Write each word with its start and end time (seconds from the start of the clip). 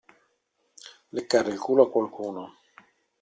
Leccare 1.09 1.51
il 1.51 1.59
culo 1.59 1.83
a 1.83 1.89
qualcuno. 1.91 2.55